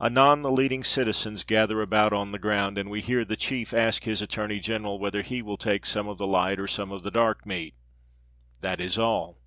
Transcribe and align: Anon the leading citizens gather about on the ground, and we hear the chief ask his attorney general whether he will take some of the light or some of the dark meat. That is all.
Anon 0.00 0.42
the 0.42 0.50
leading 0.50 0.82
citizens 0.82 1.44
gather 1.44 1.80
about 1.80 2.12
on 2.12 2.32
the 2.32 2.38
ground, 2.40 2.76
and 2.76 2.90
we 2.90 3.00
hear 3.00 3.24
the 3.24 3.36
chief 3.36 3.72
ask 3.72 4.02
his 4.02 4.20
attorney 4.20 4.58
general 4.58 4.98
whether 4.98 5.22
he 5.22 5.40
will 5.40 5.56
take 5.56 5.86
some 5.86 6.08
of 6.08 6.18
the 6.18 6.26
light 6.26 6.58
or 6.58 6.66
some 6.66 6.90
of 6.90 7.04
the 7.04 7.12
dark 7.12 7.46
meat. 7.46 7.76
That 8.58 8.80
is 8.80 8.98
all. 8.98 9.38